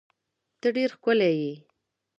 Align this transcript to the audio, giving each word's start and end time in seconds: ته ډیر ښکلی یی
ته 0.59 0.67
ډیر 0.75 0.89
ښکلی 0.97 1.31
یی 1.41 1.53